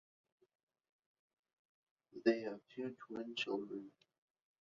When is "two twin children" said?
2.75-3.91